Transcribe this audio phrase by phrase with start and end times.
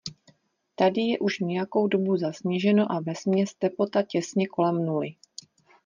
[0.75, 5.15] Tady je už nějakou dobu zasněženo a vesměs teplota těsně kolem nuly.